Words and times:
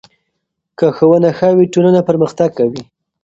که 0.77 0.85
ښوونه 0.95 1.29
ښه 1.37 1.49
وي، 1.57 1.65
ټولنه 1.73 1.99
پرمختګ 2.09 2.49
کوي. 2.59 2.81